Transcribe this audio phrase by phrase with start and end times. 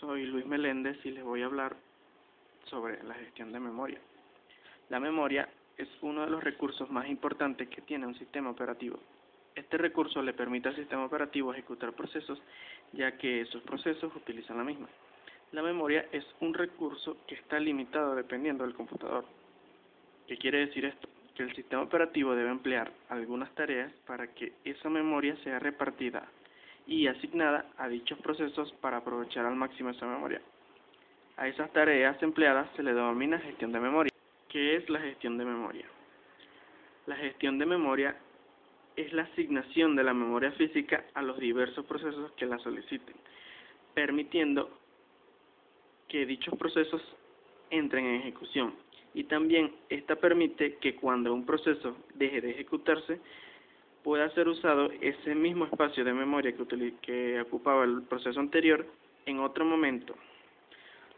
[0.00, 1.76] Soy Luis Meléndez y les voy a hablar
[2.70, 3.98] sobre la gestión de memoria.
[4.88, 8.98] La memoria es uno de los recursos más importantes que tiene un sistema operativo.
[9.54, 12.40] Este recurso le permite al sistema operativo ejecutar procesos,
[12.94, 14.88] ya que esos procesos utilizan la misma.
[15.52, 19.26] La memoria es un recurso que está limitado dependiendo del computador.
[20.26, 21.10] ¿Qué quiere decir esto?
[21.34, 26.26] Que el sistema operativo debe emplear algunas tareas para que esa memoria sea repartida
[26.86, 30.40] y asignada a dichos procesos para aprovechar al máximo esa memoria.
[31.36, 34.12] A esas tareas empleadas se le denomina gestión de memoria.
[34.48, 35.86] ¿Qué es la gestión de memoria?
[37.06, 38.16] La gestión de memoria
[38.96, 43.14] es la asignación de la memoria física a los diversos procesos que la soliciten,
[43.94, 44.70] permitiendo
[46.08, 47.00] que dichos procesos
[47.70, 48.74] entren en ejecución.
[49.14, 53.20] Y también esta permite que cuando un proceso deje de ejecutarse,
[54.02, 58.86] pueda ser usado ese mismo espacio de memoria que, que ocupaba el proceso anterior
[59.26, 60.14] en otro momento.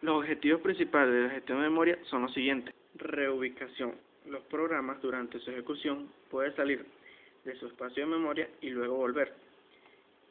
[0.00, 2.74] Los objetivos principales de la gestión de memoria son los siguientes.
[2.96, 3.94] Reubicación.
[4.26, 6.84] Los programas durante su ejecución pueden salir
[7.44, 9.32] de su espacio de memoria y luego volver.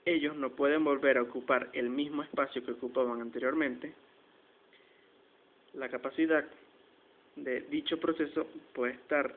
[0.06, 3.94] Ellos no pueden volver a ocupar el mismo espacio que ocupaban anteriormente.
[5.74, 6.46] La capacidad
[7.36, 9.36] de dicho proceso puede estar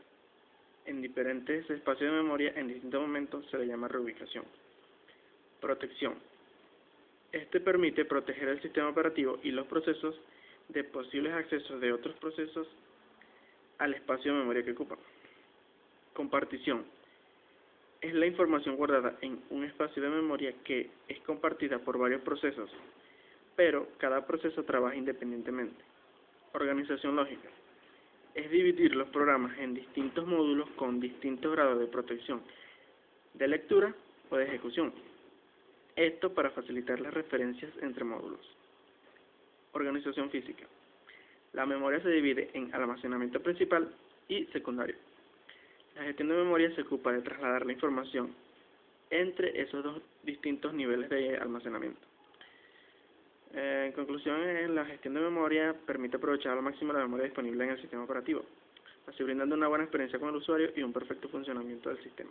[0.86, 4.44] en diferentes espacios de memoria en distintos momentos se le llama reubicación.
[5.60, 6.14] Protección.
[7.32, 10.14] Este permite proteger el sistema operativo y los procesos
[10.68, 12.68] de posibles accesos de otros procesos
[13.78, 14.98] al espacio de memoria que ocupan.
[16.12, 16.84] Compartición.
[18.00, 22.70] Es la información guardada en un espacio de memoria que es compartida por varios procesos,
[23.56, 25.82] pero cada proceso trabaja independientemente.
[26.52, 27.48] Organización lógica
[28.34, 32.42] es dividir los programas en distintos módulos con distintos grados de protección
[33.34, 33.94] de lectura
[34.30, 34.92] o de ejecución.
[35.96, 38.40] Esto para facilitar las referencias entre módulos.
[39.72, 40.66] Organización física.
[41.52, 43.88] La memoria se divide en almacenamiento principal
[44.28, 44.96] y secundario.
[45.94, 48.34] La gestión de memoria se ocupa de trasladar la información
[49.10, 52.13] entre esos dos distintos niveles de almacenamiento.
[53.54, 57.64] Eh, en conclusión, eh, la gestión de memoria permite aprovechar al máximo la memoria disponible
[57.64, 58.44] en el sistema operativo,
[59.06, 62.30] así brindando una buena experiencia con el usuario y un perfecto funcionamiento del sistema.